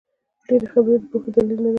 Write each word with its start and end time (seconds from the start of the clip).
ډېري 0.47 0.67
خبري 0.73 0.97
د 1.01 1.05
پوهي 1.11 1.29
دلیل 1.35 1.59
نه 1.63 1.67
دئ. 1.67 1.69